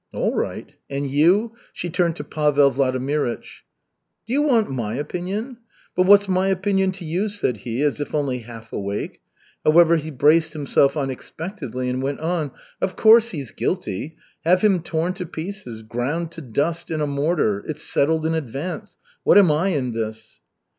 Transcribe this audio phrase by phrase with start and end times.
[0.15, 0.73] "All right.
[0.89, 3.61] And you?" she turned to Pavel Vladimirych.
[4.25, 5.57] "Do you want my opinion?
[5.95, 9.21] But what's my opinion to you?" said he, as if only half awake.
[9.63, 12.49] However, he braced himself unexpectedly and went on:
[12.81, 14.17] "Of course, he's guilty.
[14.43, 18.97] Have him torn to pieces ground to dust in a mortar it's settled in advance.
[19.23, 20.39] What am I in this?"